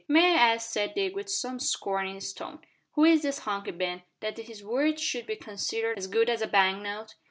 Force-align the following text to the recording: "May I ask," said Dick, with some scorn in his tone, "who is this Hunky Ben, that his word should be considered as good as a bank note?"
"May 0.07 0.31
I 0.31 0.53
ask," 0.55 0.71
said 0.71 0.95
Dick, 0.95 1.15
with 1.15 1.29
some 1.29 1.59
scorn 1.59 2.07
in 2.07 2.15
his 2.15 2.33
tone, 2.33 2.57
"who 2.93 3.05
is 3.05 3.21
this 3.21 3.37
Hunky 3.41 3.69
Ben, 3.69 4.01
that 4.19 4.35
his 4.39 4.63
word 4.63 4.99
should 4.99 5.27
be 5.27 5.35
considered 5.35 5.95
as 5.99 6.07
good 6.07 6.27
as 6.27 6.41
a 6.41 6.47
bank 6.47 6.81
note?" 6.81 7.13